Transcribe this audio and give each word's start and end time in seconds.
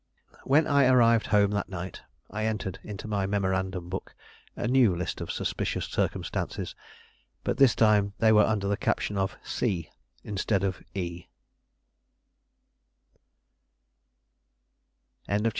When 0.45 0.65
I 0.65 0.87
arrived 0.87 1.27
home 1.27 1.51
that 1.51 1.69
night, 1.69 2.01
I 2.31 2.45
entered 2.47 2.79
into 2.83 3.07
my 3.07 3.27
memorandum 3.27 3.87
book 3.87 4.15
a 4.55 4.67
new 4.67 4.95
list 4.95 5.21
of 5.21 5.31
suspicious 5.31 5.85
circumstances, 5.85 6.73
but 7.43 7.57
this 7.57 7.75
time 7.75 8.13
they 8.17 8.31
were 8.31 8.41
under 8.41 8.67
the 8.67 8.77
caption 8.77 9.15
"C" 9.43 9.91
instead 10.23 10.63
of 10.63 10.81
"E." 10.95 11.27